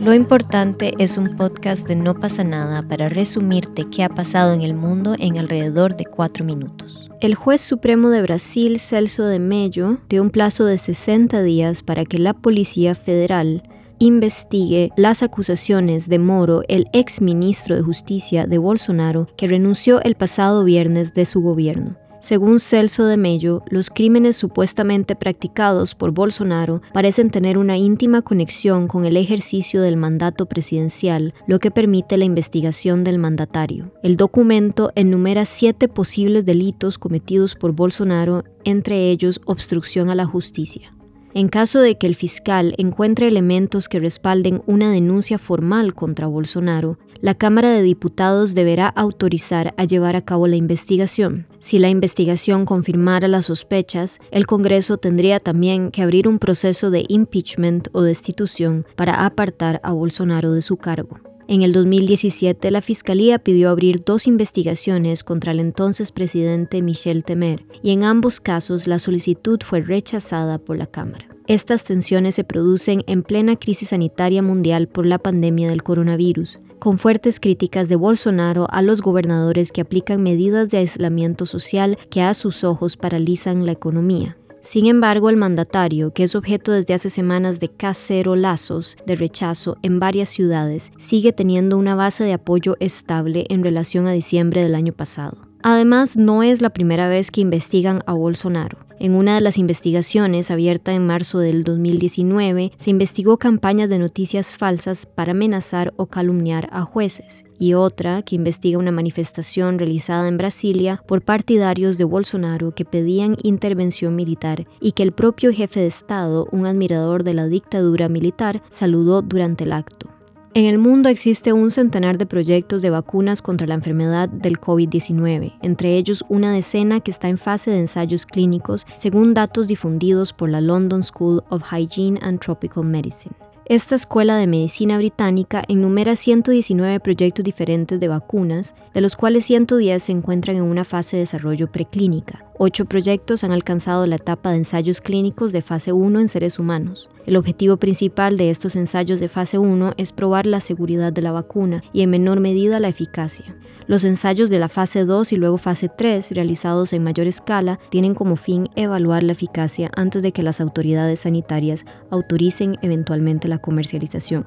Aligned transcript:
Lo 0.00 0.14
importante 0.14 0.94
es 0.98 1.16
un 1.16 1.36
podcast 1.36 1.88
de 1.88 1.96
No 1.96 2.14
pasa 2.14 2.44
nada 2.44 2.82
para 2.82 3.08
resumirte 3.08 3.86
qué 3.90 4.04
ha 4.04 4.08
pasado 4.08 4.52
en 4.52 4.62
el 4.62 4.74
mundo 4.74 5.16
en 5.18 5.38
alrededor 5.38 5.96
de 5.96 6.04
cuatro 6.04 6.44
minutos. 6.44 7.10
El 7.20 7.34
juez 7.34 7.60
supremo 7.60 8.10
de 8.10 8.22
Brasil, 8.22 8.78
Celso 8.78 9.24
de 9.24 9.38
Mello, 9.38 9.98
dio 10.08 10.22
un 10.22 10.30
plazo 10.30 10.64
de 10.64 10.78
60 10.78 11.42
días 11.42 11.82
para 11.82 12.04
que 12.04 12.18
la 12.18 12.34
Policía 12.34 12.94
Federal 12.94 13.62
investigue 13.98 14.90
las 14.96 15.22
acusaciones 15.22 16.08
de 16.08 16.18
Moro, 16.18 16.62
el 16.68 16.86
ex 16.92 17.20
ministro 17.20 17.74
de 17.74 17.82
Justicia 17.82 18.46
de 18.46 18.58
Bolsonaro, 18.58 19.28
que 19.36 19.48
renunció 19.48 20.02
el 20.02 20.14
pasado 20.14 20.64
viernes 20.64 21.14
de 21.14 21.24
su 21.24 21.40
gobierno. 21.40 21.96
Según 22.24 22.58
Celso 22.58 23.04
de 23.04 23.18
Mello, 23.18 23.62
los 23.68 23.90
crímenes 23.90 24.34
supuestamente 24.34 25.14
practicados 25.14 25.94
por 25.94 26.12
Bolsonaro 26.12 26.80
parecen 26.94 27.28
tener 27.28 27.58
una 27.58 27.76
íntima 27.76 28.22
conexión 28.22 28.88
con 28.88 29.04
el 29.04 29.18
ejercicio 29.18 29.82
del 29.82 29.98
mandato 29.98 30.46
presidencial, 30.46 31.34
lo 31.46 31.58
que 31.58 31.70
permite 31.70 32.16
la 32.16 32.24
investigación 32.24 33.04
del 33.04 33.18
mandatario. 33.18 33.92
El 34.02 34.16
documento 34.16 34.90
enumera 34.94 35.44
siete 35.44 35.86
posibles 35.86 36.46
delitos 36.46 36.96
cometidos 36.96 37.56
por 37.56 37.72
Bolsonaro, 37.72 38.44
entre 38.64 39.10
ellos 39.10 39.42
obstrucción 39.44 40.08
a 40.08 40.14
la 40.14 40.24
justicia. 40.24 40.94
En 41.34 41.48
caso 41.48 41.80
de 41.80 41.98
que 41.98 42.06
el 42.06 42.14
fiscal 42.14 42.74
encuentre 42.78 43.28
elementos 43.28 43.88
que 43.88 43.98
respalden 43.98 44.62
una 44.66 44.90
denuncia 44.92 45.36
formal 45.36 45.92
contra 45.92 46.28
Bolsonaro, 46.28 46.96
la 47.24 47.34
Cámara 47.34 47.70
de 47.70 47.80
Diputados 47.80 48.54
deberá 48.54 48.86
autorizar 48.86 49.72
a 49.78 49.84
llevar 49.84 50.14
a 50.14 50.20
cabo 50.20 50.46
la 50.46 50.56
investigación. 50.56 51.46
Si 51.58 51.78
la 51.78 51.88
investigación 51.88 52.66
confirmara 52.66 53.28
las 53.28 53.46
sospechas, 53.46 54.18
el 54.30 54.46
Congreso 54.46 54.98
tendría 54.98 55.40
también 55.40 55.90
que 55.90 56.02
abrir 56.02 56.28
un 56.28 56.38
proceso 56.38 56.90
de 56.90 57.06
impeachment 57.08 57.88
o 57.92 58.02
destitución 58.02 58.84
para 58.94 59.24
apartar 59.24 59.80
a 59.84 59.92
Bolsonaro 59.92 60.52
de 60.52 60.60
su 60.60 60.76
cargo. 60.76 61.18
En 61.48 61.62
el 61.62 61.72
2017, 61.72 62.70
la 62.70 62.82
Fiscalía 62.82 63.38
pidió 63.38 63.70
abrir 63.70 64.04
dos 64.04 64.26
investigaciones 64.26 65.24
contra 65.24 65.52
el 65.52 65.60
entonces 65.60 66.12
presidente 66.12 66.82
Michel 66.82 67.24
Temer, 67.24 67.64
y 67.82 67.92
en 67.92 68.04
ambos 68.04 68.38
casos 68.38 68.86
la 68.86 68.98
solicitud 68.98 69.60
fue 69.64 69.80
rechazada 69.80 70.58
por 70.58 70.76
la 70.76 70.86
Cámara. 70.86 71.26
Estas 71.46 71.84
tensiones 71.84 72.34
se 72.34 72.44
producen 72.44 73.02
en 73.06 73.22
plena 73.22 73.56
crisis 73.56 73.90
sanitaria 73.90 74.42
mundial 74.42 74.88
por 74.88 75.04
la 75.04 75.18
pandemia 75.18 75.68
del 75.68 75.82
coronavirus, 75.82 76.58
con 76.84 76.98
fuertes 76.98 77.40
críticas 77.40 77.88
de 77.88 77.96
Bolsonaro 77.96 78.66
a 78.70 78.82
los 78.82 79.00
gobernadores 79.00 79.72
que 79.72 79.80
aplican 79.80 80.22
medidas 80.22 80.68
de 80.68 80.76
aislamiento 80.76 81.46
social 81.46 81.96
que 82.10 82.20
a 82.20 82.34
sus 82.34 82.62
ojos 82.62 82.98
paralizan 82.98 83.64
la 83.64 83.72
economía. 83.72 84.36
Sin 84.60 84.84
embargo, 84.84 85.30
el 85.30 85.38
mandatario, 85.38 86.12
que 86.12 86.24
es 86.24 86.34
objeto 86.34 86.72
desde 86.72 86.92
hace 86.92 87.08
semanas 87.08 87.58
de 87.58 87.70
cacerolazos 87.70 88.98
de 89.06 89.14
rechazo 89.14 89.78
en 89.80 89.98
varias 89.98 90.28
ciudades, 90.28 90.92
sigue 90.98 91.32
teniendo 91.32 91.78
una 91.78 91.94
base 91.94 92.22
de 92.22 92.34
apoyo 92.34 92.76
estable 92.80 93.46
en 93.48 93.64
relación 93.64 94.06
a 94.06 94.12
diciembre 94.12 94.62
del 94.62 94.74
año 94.74 94.92
pasado. 94.92 95.38
Además, 95.62 96.18
no 96.18 96.42
es 96.42 96.60
la 96.60 96.68
primera 96.68 97.08
vez 97.08 97.30
que 97.30 97.40
investigan 97.40 98.02
a 98.04 98.12
Bolsonaro. 98.12 98.76
En 99.00 99.14
una 99.14 99.34
de 99.34 99.40
las 99.40 99.58
investigaciones 99.58 100.50
abierta 100.50 100.92
en 100.92 101.06
marzo 101.06 101.38
del 101.38 101.64
2019, 101.64 102.72
se 102.76 102.90
investigó 102.90 103.38
campañas 103.38 103.90
de 103.90 103.98
noticias 103.98 104.56
falsas 104.56 105.04
para 105.06 105.32
amenazar 105.32 105.92
o 105.96 106.06
calumniar 106.06 106.68
a 106.72 106.82
jueces, 106.82 107.44
y 107.58 107.74
otra 107.74 108.22
que 108.22 108.36
investiga 108.36 108.78
una 108.78 108.92
manifestación 108.92 109.78
realizada 109.78 110.28
en 110.28 110.36
Brasilia 110.36 111.02
por 111.06 111.22
partidarios 111.22 111.98
de 111.98 112.04
Bolsonaro 112.04 112.72
que 112.72 112.84
pedían 112.84 113.36
intervención 113.42 114.14
militar 114.14 114.66
y 114.80 114.92
que 114.92 115.02
el 115.02 115.12
propio 115.12 115.52
jefe 115.52 115.80
de 115.80 115.86
Estado, 115.86 116.46
un 116.52 116.66
admirador 116.66 117.24
de 117.24 117.34
la 117.34 117.46
dictadura 117.46 118.08
militar, 118.08 118.62
saludó 118.70 119.22
durante 119.22 119.64
el 119.64 119.72
acto. 119.72 120.13
En 120.56 120.66
el 120.66 120.78
mundo 120.78 121.08
existe 121.08 121.52
un 121.52 121.68
centenar 121.72 122.16
de 122.16 122.26
proyectos 122.26 122.80
de 122.80 122.88
vacunas 122.88 123.42
contra 123.42 123.66
la 123.66 123.74
enfermedad 123.74 124.28
del 124.28 124.60
COVID-19, 124.60 125.54
entre 125.62 125.96
ellos 125.96 126.24
una 126.28 126.52
decena 126.52 127.00
que 127.00 127.10
está 127.10 127.28
en 127.28 127.38
fase 127.38 127.72
de 127.72 127.80
ensayos 127.80 128.24
clínicos, 128.24 128.86
según 128.94 129.34
datos 129.34 129.66
difundidos 129.66 130.32
por 130.32 130.48
la 130.48 130.60
London 130.60 131.02
School 131.02 131.42
of 131.48 131.64
Hygiene 131.72 132.20
and 132.22 132.38
Tropical 132.38 132.84
Medicine. 132.84 133.34
Esta 133.64 133.96
escuela 133.96 134.36
de 134.36 134.46
medicina 134.46 134.96
británica 134.96 135.64
enumera 135.66 136.14
119 136.14 137.00
proyectos 137.00 137.44
diferentes 137.44 137.98
de 137.98 138.06
vacunas, 138.06 138.76
de 138.92 139.00
los 139.00 139.16
cuales 139.16 139.46
110 139.46 140.00
se 140.00 140.12
encuentran 140.12 140.58
en 140.58 140.62
una 140.62 140.84
fase 140.84 141.16
de 141.16 141.22
desarrollo 141.22 141.72
preclínica. 141.72 142.43
Ocho 142.56 142.84
proyectos 142.84 143.42
han 143.42 143.50
alcanzado 143.50 144.06
la 144.06 144.14
etapa 144.14 144.52
de 144.52 144.58
ensayos 144.58 145.00
clínicos 145.00 145.50
de 145.50 145.60
fase 145.60 145.92
1 145.92 146.20
en 146.20 146.28
seres 146.28 146.60
humanos. 146.60 147.10
El 147.26 147.36
objetivo 147.36 147.78
principal 147.78 148.36
de 148.36 148.50
estos 148.50 148.76
ensayos 148.76 149.18
de 149.18 149.28
fase 149.28 149.58
1 149.58 149.94
es 149.96 150.12
probar 150.12 150.46
la 150.46 150.60
seguridad 150.60 151.12
de 151.12 151.20
la 151.20 151.32
vacuna 151.32 151.82
y 151.92 152.02
en 152.02 152.10
menor 152.10 152.38
medida 152.38 152.78
la 152.78 152.88
eficacia. 152.88 153.56
Los 153.88 154.04
ensayos 154.04 154.50
de 154.50 154.60
la 154.60 154.68
fase 154.68 155.04
2 155.04 155.32
y 155.32 155.36
luego 155.36 155.58
fase 155.58 155.88
3, 155.88 156.30
realizados 156.30 156.92
en 156.92 157.02
mayor 157.02 157.26
escala, 157.26 157.80
tienen 157.90 158.14
como 158.14 158.36
fin 158.36 158.68
evaluar 158.76 159.24
la 159.24 159.32
eficacia 159.32 159.90
antes 159.96 160.22
de 160.22 160.30
que 160.30 160.44
las 160.44 160.60
autoridades 160.60 161.20
sanitarias 161.20 161.84
autoricen 162.08 162.76
eventualmente 162.82 163.48
la 163.48 163.58
comercialización. 163.58 164.46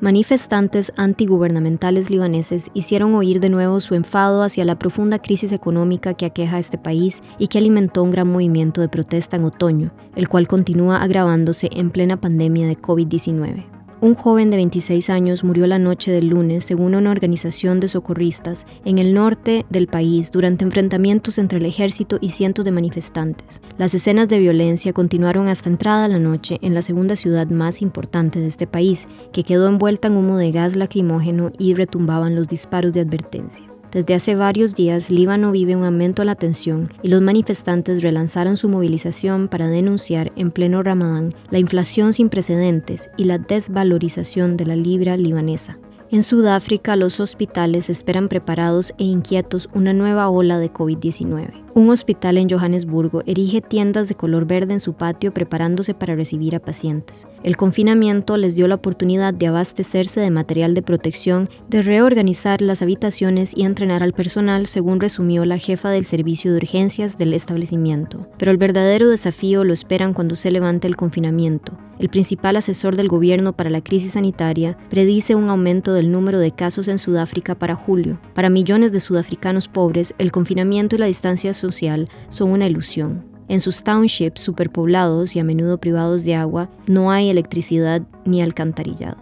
Manifestantes 0.00 0.92
antigubernamentales 0.96 2.08
libaneses 2.08 2.70
hicieron 2.72 3.16
oír 3.16 3.40
de 3.40 3.48
nuevo 3.48 3.80
su 3.80 3.96
enfado 3.96 4.44
hacia 4.44 4.64
la 4.64 4.78
profunda 4.78 5.18
crisis 5.18 5.50
económica 5.50 6.14
que 6.14 6.24
aqueja 6.24 6.56
a 6.56 6.60
este 6.60 6.78
país 6.78 7.20
y 7.36 7.48
que 7.48 7.58
alimentó 7.58 8.04
un 8.04 8.12
gran 8.12 8.30
movimiento 8.30 8.80
de 8.80 8.88
protesta 8.88 9.34
en 9.34 9.44
otoño, 9.44 9.90
el 10.14 10.28
cual 10.28 10.46
continúa 10.46 11.02
agravándose 11.02 11.68
en 11.72 11.90
plena 11.90 12.20
pandemia 12.20 12.68
de 12.68 12.78
COVID-19. 12.78 13.77
Un 14.00 14.14
joven 14.14 14.48
de 14.50 14.58
26 14.58 15.10
años 15.10 15.42
murió 15.42 15.66
la 15.66 15.80
noche 15.80 16.12
del 16.12 16.28
lunes, 16.28 16.62
según 16.62 16.94
una 16.94 17.10
organización 17.10 17.80
de 17.80 17.88
socorristas, 17.88 18.64
en 18.84 18.98
el 18.98 19.12
norte 19.12 19.66
del 19.70 19.88
país 19.88 20.30
durante 20.30 20.64
enfrentamientos 20.64 21.36
entre 21.36 21.58
el 21.58 21.66
ejército 21.66 22.18
y 22.20 22.28
cientos 22.28 22.64
de 22.64 22.70
manifestantes. 22.70 23.60
Las 23.76 23.94
escenas 23.94 24.28
de 24.28 24.38
violencia 24.38 24.92
continuaron 24.92 25.48
hasta 25.48 25.68
entrada 25.68 26.06
la 26.06 26.20
noche 26.20 26.60
en 26.62 26.74
la 26.74 26.82
segunda 26.82 27.16
ciudad 27.16 27.48
más 27.48 27.82
importante 27.82 28.38
de 28.38 28.46
este 28.46 28.68
país, 28.68 29.08
que 29.32 29.42
quedó 29.42 29.66
envuelta 29.66 30.06
en 30.06 30.16
humo 30.16 30.36
de 30.36 30.52
gas 30.52 30.76
lacrimógeno 30.76 31.50
y 31.58 31.74
retumbaban 31.74 32.36
los 32.36 32.46
disparos 32.46 32.92
de 32.92 33.00
advertencia. 33.00 33.66
Desde 33.90 34.14
hace 34.14 34.34
varios 34.34 34.76
días, 34.76 35.10
Líbano 35.10 35.50
vive 35.50 35.74
un 35.74 35.82
aumento 35.82 36.20
de 36.20 36.26
la 36.26 36.34
tensión 36.34 36.90
y 37.02 37.08
los 37.08 37.22
manifestantes 37.22 38.02
relanzaron 38.02 38.58
su 38.58 38.68
movilización 38.68 39.48
para 39.48 39.66
denunciar 39.68 40.30
en 40.36 40.50
pleno 40.50 40.82
Ramadán 40.82 41.32
la 41.50 41.58
inflación 41.58 42.12
sin 42.12 42.28
precedentes 42.28 43.08
y 43.16 43.24
la 43.24 43.38
desvalorización 43.38 44.58
de 44.58 44.66
la 44.66 44.76
libra 44.76 45.16
libanesa. 45.16 45.78
En 46.10 46.22
Sudáfrica, 46.22 46.96
los 46.96 47.20
hospitales 47.20 47.90
esperan 47.90 48.28
preparados 48.28 48.94
e 48.96 49.04
inquietos 49.04 49.68
una 49.74 49.92
nueva 49.92 50.30
ola 50.30 50.58
de 50.58 50.72
COVID-19. 50.72 51.50
Un 51.74 51.90
hospital 51.90 52.38
en 52.38 52.48
Johannesburgo 52.48 53.22
erige 53.26 53.60
tiendas 53.60 54.08
de 54.08 54.14
color 54.14 54.46
verde 54.46 54.72
en 54.72 54.80
su 54.80 54.94
patio 54.94 55.32
preparándose 55.32 55.92
para 55.92 56.16
recibir 56.16 56.56
a 56.56 56.60
pacientes. 56.60 57.26
El 57.42 57.58
confinamiento 57.58 58.38
les 58.38 58.56
dio 58.56 58.66
la 58.68 58.76
oportunidad 58.76 59.34
de 59.34 59.48
abastecerse 59.48 60.18
de 60.20 60.30
material 60.30 60.72
de 60.72 60.80
protección, 60.80 61.46
de 61.68 61.82
reorganizar 61.82 62.62
las 62.62 62.80
habitaciones 62.80 63.54
y 63.54 63.64
entrenar 63.64 64.02
al 64.02 64.14
personal, 64.14 64.66
según 64.66 65.00
resumió 65.00 65.44
la 65.44 65.58
jefa 65.58 65.90
del 65.90 66.06
servicio 66.06 66.52
de 66.52 66.56
urgencias 66.56 67.18
del 67.18 67.34
establecimiento. 67.34 68.26
Pero 68.38 68.50
el 68.50 68.56
verdadero 68.56 69.10
desafío 69.10 69.62
lo 69.62 69.74
esperan 69.74 70.14
cuando 70.14 70.36
se 70.36 70.50
levante 70.50 70.88
el 70.88 70.96
confinamiento 70.96 71.76
el 71.98 72.08
principal 72.08 72.56
asesor 72.56 72.96
del 72.96 73.08
gobierno 73.08 73.52
para 73.52 73.70
la 73.70 73.80
crisis 73.80 74.12
sanitaria, 74.12 74.76
predice 74.88 75.34
un 75.34 75.50
aumento 75.50 75.94
del 75.94 76.10
número 76.10 76.38
de 76.38 76.52
casos 76.52 76.88
en 76.88 76.98
Sudáfrica 76.98 77.54
para 77.54 77.74
julio. 77.74 78.20
Para 78.34 78.50
millones 78.50 78.92
de 78.92 79.00
sudafricanos 79.00 79.68
pobres, 79.68 80.14
el 80.18 80.32
confinamiento 80.32 80.96
y 80.96 80.98
la 80.98 81.06
distancia 81.06 81.54
social 81.54 82.08
son 82.28 82.50
una 82.50 82.66
ilusión. 82.66 83.24
En 83.48 83.60
sus 83.60 83.82
townships 83.82 84.42
superpoblados 84.42 85.34
y 85.34 85.38
a 85.38 85.44
menudo 85.44 85.78
privados 85.78 86.24
de 86.24 86.34
agua, 86.34 86.70
no 86.86 87.10
hay 87.10 87.30
electricidad 87.30 88.02
ni 88.24 88.42
alcantarillado. 88.42 89.16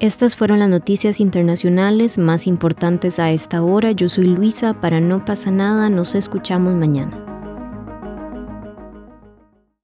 Estas 0.00 0.34
fueron 0.34 0.58
las 0.58 0.68
noticias 0.68 1.20
internacionales 1.20 2.18
más 2.18 2.48
importantes 2.48 3.20
a 3.20 3.30
esta 3.30 3.62
hora. 3.62 3.92
Yo 3.92 4.08
soy 4.08 4.26
Luisa, 4.26 4.80
para 4.80 5.00
No 5.00 5.24
pasa 5.24 5.52
nada, 5.52 5.88
nos 5.90 6.16
escuchamos 6.16 6.74
mañana. 6.74 7.41